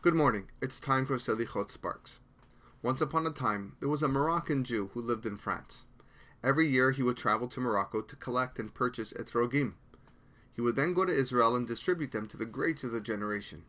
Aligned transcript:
Good 0.00 0.14
morning. 0.14 0.44
It's 0.62 0.78
time 0.78 1.06
for 1.06 1.16
Selichot 1.16 1.72
Sparks. 1.72 2.20
Once 2.84 3.00
upon 3.00 3.26
a 3.26 3.30
time, 3.30 3.74
there 3.80 3.88
was 3.88 4.00
a 4.00 4.06
Moroccan 4.06 4.62
Jew 4.62 4.90
who 4.94 5.02
lived 5.02 5.26
in 5.26 5.36
France. 5.36 5.86
Every 6.40 6.68
year 6.68 6.92
he 6.92 7.02
would 7.02 7.16
travel 7.16 7.48
to 7.48 7.58
Morocco 7.58 8.02
to 8.02 8.14
collect 8.14 8.60
and 8.60 8.72
purchase 8.72 9.12
etrogim. 9.12 9.72
He 10.54 10.60
would 10.60 10.76
then 10.76 10.94
go 10.94 11.04
to 11.04 11.12
Israel 11.12 11.56
and 11.56 11.66
distribute 11.66 12.12
them 12.12 12.28
to 12.28 12.36
the 12.36 12.46
greats 12.46 12.84
of 12.84 12.92
the 12.92 13.00
generation. 13.00 13.64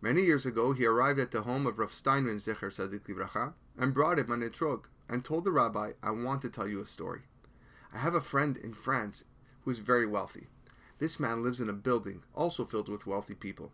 Many 0.00 0.22
years 0.22 0.46
ago, 0.46 0.74
he 0.74 0.86
arrived 0.86 1.18
at 1.18 1.32
the 1.32 1.42
home 1.42 1.66
of 1.66 1.80
Rav 1.80 1.92
Steinman 1.92 2.36
Zecher 2.36 2.70
Tzadik 2.70 3.08
Livracha 3.08 3.54
and 3.76 3.92
brought 3.92 4.20
him 4.20 4.30
an 4.30 4.48
etrog 4.48 4.84
and 5.08 5.24
told 5.24 5.44
the 5.44 5.50
rabbi, 5.50 5.90
I 6.04 6.12
want 6.12 6.40
to 6.42 6.50
tell 6.50 6.68
you 6.68 6.80
a 6.80 6.86
story. 6.86 7.22
I 7.92 7.98
have 7.98 8.14
a 8.14 8.20
friend 8.20 8.56
in 8.56 8.74
France 8.74 9.24
who 9.62 9.72
is 9.72 9.80
very 9.80 10.06
wealthy. 10.06 10.46
This 11.00 11.18
man 11.18 11.42
lives 11.42 11.60
in 11.60 11.68
a 11.68 11.72
building 11.72 12.22
also 12.32 12.64
filled 12.64 12.88
with 12.88 13.08
wealthy 13.08 13.34
people. 13.34 13.72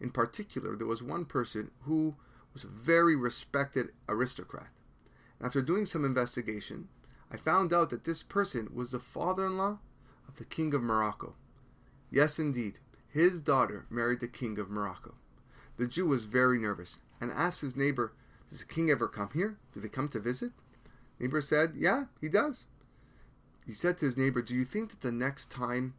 In 0.00 0.10
particular, 0.10 0.76
there 0.76 0.86
was 0.86 1.02
one 1.02 1.24
person 1.24 1.70
who 1.82 2.16
was 2.52 2.64
a 2.64 2.68
very 2.68 3.14
respected 3.14 3.90
aristocrat. 4.08 4.68
And 5.38 5.46
After 5.46 5.62
doing 5.62 5.86
some 5.86 6.04
investigation, 6.04 6.88
I 7.30 7.36
found 7.36 7.72
out 7.72 7.90
that 7.90 8.04
this 8.04 8.22
person 8.22 8.70
was 8.74 8.90
the 8.90 8.98
father 8.98 9.46
in 9.46 9.56
law 9.56 9.78
of 10.26 10.36
the 10.36 10.44
King 10.44 10.74
of 10.74 10.82
Morocco. 10.82 11.34
Yes, 12.10 12.38
indeed, 12.38 12.80
his 13.08 13.40
daughter 13.40 13.86
married 13.90 14.20
the 14.20 14.28
King 14.28 14.58
of 14.58 14.70
Morocco. 14.70 15.14
The 15.76 15.86
Jew 15.86 16.06
was 16.06 16.24
very 16.24 16.58
nervous 16.58 16.98
and 17.20 17.30
asked 17.30 17.60
his 17.60 17.76
neighbor, 17.76 18.12
Does 18.48 18.60
the 18.60 18.66
king 18.66 18.90
ever 18.90 19.06
come 19.06 19.30
here? 19.32 19.58
Do 19.72 19.80
they 19.80 19.88
come 19.88 20.08
to 20.08 20.20
visit? 20.20 20.52
Neighbor 21.18 21.42
said, 21.42 21.74
Yeah, 21.76 22.04
he 22.20 22.28
does. 22.28 22.66
He 23.66 23.72
said 23.72 23.98
to 23.98 24.06
his 24.06 24.16
neighbor, 24.16 24.42
Do 24.42 24.54
you 24.54 24.64
think 24.64 24.90
that 24.90 25.00
the 25.00 25.12
next 25.12 25.50
time 25.50 25.94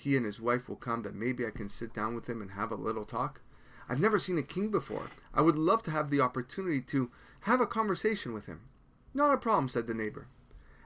he 0.00 0.16
and 0.16 0.24
his 0.24 0.40
wife 0.40 0.66
will 0.66 0.76
come 0.76 1.02
that 1.02 1.14
maybe 1.14 1.44
I 1.44 1.50
can 1.50 1.68
sit 1.68 1.92
down 1.92 2.14
with 2.14 2.26
him 2.26 2.40
and 2.40 2.52
have 2.52 2.72
a 2.72 2.76
little 2.76 3.04
talk? 3.04 3.42
I've 3.86 4.00
never 4.00 4.18
seen 4.18 4.38
a 4.38 4.42
king 4.42 4.70
before. 4.70 5.10
I 5.34 5.42
would 5.42 5.56
love 5.56 5.82
to 5.82 5.90
have 5.90 6.10
the 6.10 6.22
opportunity 6.22 6.80
to 6.80 7.10
have 7.40 7.60
a 7.60 7.66
conversation 7.66 8.32
with 8.32 8.46
him. 8.46 8.62
Not 9.12 9.34
a 9.34 9.36
problem, 9.36 9.68
said 9.68 9.86
the 9.86 9.92
neighbor. 9.92 10.26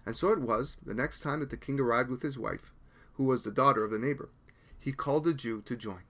And 0.05 0.17
so 0.17 0.33
it 0.33 0.41
was, 0.41 0.77
the 0.85 0.95
next 0.95 1.21
time 1.21 1.39
that 1.41 1.51
the 1.51 1.57
king 1.57 1.79
arrived 1.79 2.11
with 2.11 2.23
his 2.23 2.37
wife, 2.37 2.73
who 3.13 3.25
was 3.25 3.43
the 3.43 3.53
daughter 3.53 3.85
of 3.85 3.93
the 3.93 4.01
neighbor, 4.01 4.31
he 4.79 4.91
called 4.91 5.23
the 5.23 5.33
Jew 5.33 5.63
to 5.63 5.77
join. 5.77 6.03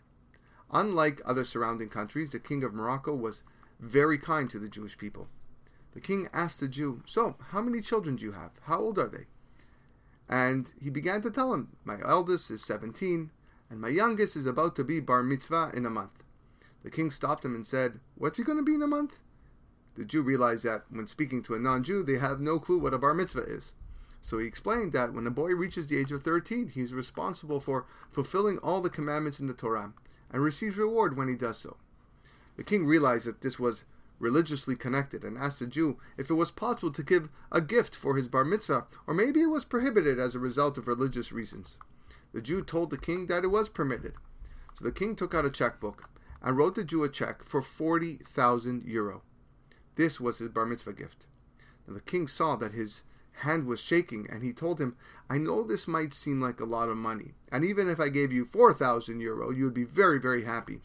Unlike 0.71 1.21
other 1.27 1.45
surrounding 1.45 1.91
countries, 1.91 2.31
the 2.31 2.41
king 2.41 2.65
of 2.65 2.73
Morocco 2.73 3.15
was 3.15 3.43
very 3.79 4.17
kind 4.17 4.49
to 4.49 4.59
the 4.59 4.69
Jewish 4.69 4.97
people. 4.97 5.29
The 5.93 6.01
king 6.01 6.29
asked 6.33 6.61
the 6.61 6.69
Jew, 6.69 7.03
So, 7.05 7.37
how 7.51 7.61
many 7.61 7.83
children 7.83 8.17
do 8.17 8.25
you 8.25 8.33
have? 8.33 8.53
How 8.63 8.81
old 8.81 8.99
are 8.99 9.09
they? 9.09 9.27
And 10.29 10.73
he 10.81 10.91
began 10.91 11.21
to 11.23 11.31
tell 11.31 11.53
him, 11.53 11.77
My 11.85 11.99
eldest 12.05 12.51
is 12.51 12.65
17, 12.65 13.31
and 13.71 13.81
my 13.81 13.89
youngest 13.89 14.37
is 14.37 14.47
about 14.47 14.77
to 14.77 14.85
be 14.85 15.01
bar 15.01 15.23
mitzvah 15.23 15.73
in 15.75 15.85
a 15.85 15.91
month. 15.91 16.25
The 16.83 16.91
king 16.91 17.11
stopped 17.11 17.45
him 17.45 17.55
and 17.55 17.67
said, 17.67 18.01
What's 18.15 18.39
he 18.39 18.45
going 18.45 18.59
to 18.59 18.65
be 18.65 18.75
in 18.75 18.83
a 18.83 18.87
month? 18.87 19.21
The 19.97 20.05
Jew 20.05 20.23
realized 20.23 20.65
that 20.65 20.85
when 20.91 21.07
speaking 21.07 21.43
to 21.45 21.55
a 21.55 21.59
non 21.59 21.85
Jew, 21.85 22.03
they 22.03 22.19
have 22.19 22.41
no 22.41 22.59
clue 22.59 22.79
what 22.79 22.95
a 22.95 22.99
bar 22.99 23.15
mitzvah 23.15 23.43
is. 23.43 23.73
So 24.23 24.39
he 24.39 24.47
explained 24.47 24.93
that 24.93 25.13
when 25.13 25.27
a 25.27 25.31
boy 25.31 25.51
reaches 25.55 25.87
the 25.87 25.99
age 25.99 26.11
of 26.11 26.23
13, 26.23 26.69
he 26.69 26.81
is 26.81 26.95
responsible 26.95 27.61
for 27.61 27.87
fulfilling 28.11 28.59
all 28.59 28.81
the 28.81 28.91
commandments 28.91 29.39
in 29.39 29.47
the 29.47 29.53
Torah 29.53 29.93
and 30.33 30.43
receives 30.43 30.79
reward 30.79 31.17
when 31.17 31.29
he 31.29 31.35
does 31.35 31.59
so. 31.59 31.77
The 32.57 32.65
king 32.65 32.87
realized 32.87 33.27
that 33.27 33.43
this 33.43 33.59
was 33.59 33.85
religiously 34.19 34.77
connected 34.77 35.25
and 35.25 35.37
asked 35.37 35.59
the 35.59 35.67
Jew 35.67 35.99
if 36.17 36.31
it 36.31 36.35
was 36.35 36.51
possible 36.51 36.93
to 36.93 37.03
give 37.03 37.29
a 37.51 37.61
gift 37.61 37.95
for 37.95 38.17
his 38.17 38.29
bar 38.29 38.45
mitzvah, 38.45 38.87
or 39.07 39.15
maybe 39.15 39.41
it 39.41 39.51
was 39.51 39.65
prohibited 39.65 40.19
as 40.19 40.35
a 40.35 40.41
result 40.41 40.79
of 40.79 40.89
religious 40.89 41.33
reasons. 41.33 41.79
The 42.33 42.43
Jew 42.43 42.63
told 42.63 42.91
the 42.91 42.99
king 42.99 43.27
that 43.27 43.45
it 43.45 43.49
was 43.49 43.69
permitted. 43.69 44.15
So 44.79 44.85
the 44.85 44.93
king 44.93 45.15
took 45.15 45.35
out 45.35 45.45
a 45.45 45.51
checkbook 45.51 46.09
and 46.43 46.57
wrote 46.57 46.75
the 46.75 46.85
Jew 46.85 47.05
a 47.05 47.09
check 47.09 47.45
for 47.45 47.63
40,000 47.63 48.83
euro. 48.85 49.23
This 49.97 50.21
was 50.21 50.39
his 50.39 50.49
bar 50.49 50.67
mitzvah 50.67 50.93
gift. 50.93 51.27
Now 51.87 51.95
the 51.95 52.01
king 52.01 52.27
saw 52.27 52.57
that 52.57 52.73
his 52.73 53.05
hand 53.39 53.67
was 53.67 53.81
shaking, 53.81 54.29
and 54.31 54.43
he 54.43 54.53
told 54.53 54.81
him, 54.81 54.97
I 55.29 55.39
know 55.39 55.63
this 55.63 55.89
might 55.89 56.15
seem 56.15 56.41
like 56.41 56.61
a 56.61 56.65
lot 56.65 56.89
of 56.89 56.97
money, 56.97 57.35
and 57.51 57.65
even 57.65 57.89
if 57.89 57.99
I 57.99 58.09
gave 58.09 58.33
you 58.33 58.45
4,000 58.45 59.21
euro, 59.21 59.51
you 59.51 59.65
would 59.65 59.75
be 59.75 59.85
very, 59.85 60.21
very 60.21 60.45
happy. 60.45 60.81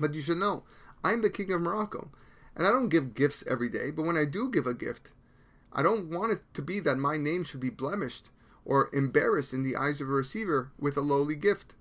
But 0.00 0.14
you 0.14 0.20
should 0.20 0.38
know, 0.38 0.62
I'm 1.04 1.22
the 1.22 1.30
king 1.30 1.50
of 1.52 1.60
Morocco, 1.60 2.10
and 2.56 2.66
I 2.66 2.70
don't 2.70 2.88
give 2.88 3.14
gifts 3.14 3.44
every 3.48 3.68
day, 3.68 3.90
but 3.90 4.04
when 4.04 4.16
I 4.16 4.24
do 4.24 4.50
give 4.50 4.66
a 4.66 4.74
gift, 4.74 5.12
I 5.72 5.82
don't 5.82 6.10
want 6.10 6.32
it 6.32 6.42
to 6.54 6.62
be 6.62 6.80
that 6.80 6.98
my 6.98 7.16
name 7.16 7.44
should 7.44 7.60
be 7.60 7.70
blemished 7.70 8.30
or 8.64 8.90
embarrassed 8.92 9.52
in 9.52 9.62
the 9.62 9.76
eyes 9.76 10.00
of 10.00 10.08
a 10.08 10.12
receiver 10.12 10.70
with 10.78 10.96
a 10.96 11.00
lowly 11.00 11.34
gift. 11.34 11.74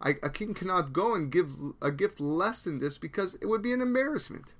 I, 0.00 0.16
a 0.22 0.30
king 0.30 0.54
cannot 0.54 0.92
go 0.92 1.14
and 1.14 1.30
give 1.30 1.54
a 1.80 1.90
gift 1.90 2.20
less 2.20 2.62
than 2.62 2.78
this 2.78 2.98
because 2.98 3.34
it 3.36 3.46
would 3.46 3.62
be 3.62 3.72
an 3.72 3.80
embarrassment. 3.80 4.54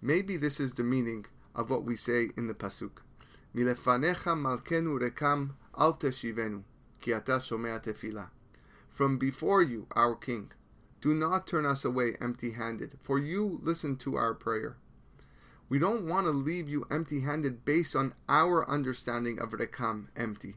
Maybe 0.00 0.36
this 0.36 0.60
is 0.60 0.74
the 0.74 0.82
meaning 0.82 1.26
of 1.54 1.70
what 1.70 1.84
we 1.84 1.96
say 1.96 2.30
in 2.36 2.46
the 2.46 2.54
pasuk. 2.54 3.02
Milefanecha 3.54 4.36
malkenu 4.36 4.98
rekam 5.00 5.50
al 5.76 5.96
teshivenu, 5.96 6.62
ki 7.00 7.12
ata 7.12 7.32
shomea. 7.32 8.28
From 8.88 9.18
before 9.18 9.62
you, 9.62 9.86
our 9.94 10.14
king, 10.14 10.50
do 11.00 11.14
not 11.14 11.46
turn 11.46 11.64
us 11.66 11.84
away 11.84 12.16
empty 12.20 12.52
handed, 12.52 12.98
for 13.02 13.18
you 13.18 13.60
listen 13.62 13.96
to 13.96 14.16
our 14.16 14.34
prayer. 14.34 14.76
We 15.68 15.78
don't 15.78 16.06
want 16.06 16.26
to 16.26 16.32
leave 16.32 16.68
you 16.68 16.86
empty 16.90 17.20
handed 17.20 17.64
based 17.64 17.94
on 17.94 18.14
our 18.28 18.68
understanding 18.68 19.38
of 19.38 19.50
rekam, 19.50 20.06
empty. 20.16 20.56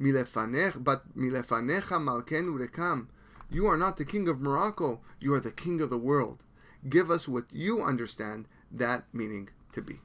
Milefaneh 0.00 0.82
but 0.82 1.16
milefanecha 1.16 2.00
malkenu 2.00 2.58
rekam. 2.58 3.08
You 3.50 3.66
are 3.66 3.76
not 3.76 3.96
the 3.96 4.04
king 4.04 4.28
of 4.28 4.40
Morocco, 4.40 5.00
you 5.20 5.34
are 5.34 5.40
the 5.40 5.52
king 5.52 5.80
of 5.80 5.90
the 5.90 5.98
world. 5.98 6.44
Give 6.88 7.10
us 7.10 7.28
what 7.28 7.44
you 7.52 7.82
understand 7.82 8.48
that 8.72 9.04
meaning 9.12 9.50
to 9.72 9.82
be. 9.82 10.00